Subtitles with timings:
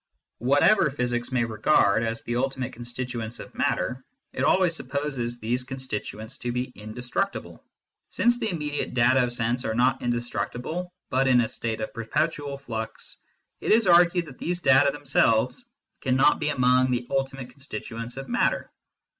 [0.39, 6.39] Whatever physics may regard as the ultimate constituents of matter, it always supposes these constituents
[6.39, 7.63] to be indestructible.
[8.09, 12.57] Since the immediate data of sense are not indestructible but in a state of perpetual
[12.57, 13.17] flux,
[13.59, 15.65] it is argued that these data themselves
[15.99, 18.71] cannot be among the ultimate con stituents of matter.